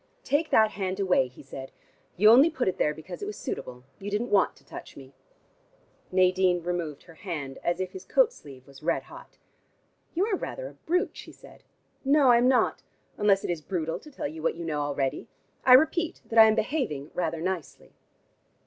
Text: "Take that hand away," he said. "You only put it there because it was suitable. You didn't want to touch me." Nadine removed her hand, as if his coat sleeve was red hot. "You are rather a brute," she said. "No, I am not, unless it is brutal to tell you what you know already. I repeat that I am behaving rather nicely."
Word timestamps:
"Take 0.23 0.49
that 0.49 0.71
hand 0.71 0.99
away," 0.99 1.27
he 1.27 1.43
said. 1.43 1.71
"You 2.17 2.31
only 2.31 2.49
put 2.49 2.67
it 2.67 2.79
there 2.79 2.91
because 2.91 3.21
it 3.21 3.27
was 3.27 3.37
suitable. 3.37 3.83
You 3.99 4.09
didn't 4.09 4.31
want 4.31 4.55
to 4.55 4.65
touch 4.65 4.97
me." 4.97 5.13
Nadine 6.11 6.63
removed 6.63 7.03
her 7.03 7.13
hand, 7.13 7.59
as 7.63 7.79
if 7.79 7.91
his 7.91 8.03
coat 8.03 8.33
sleeve 8.33 8.65
was 8.65 8.81
red 8.81 9.03
hot. 9.03 9.37
"You 10.15 10.25
are 10.25 10.35
rather 10.35 10.67
a 10.67 10.73
brute," 10.73 11.15
she 11.15 11.31
said. 11.31 11.61
"No, 12.03 12.31
I 12.31 12.37
am 12.39 12.47
not, 12.47 12.81
unless 13.17 13.43
it 13.43 13.51
is 13.51 13.61
brutal 13.61 13.99
to 13.99 14.09
tell 14.09 14.27
you 14.27 14.41
what 14.41 14.55
you 14.55 14.65
know 14.65 14.81
already. 14.81 15.27
I 15.65 15.73
repeat 15.73 16.21
that 16.25 16.39
I 16.39 16.45
am 16.45 16.55
behaving 16.55 17.11
rather 17.13 17.39
nicely." 17.39 17.93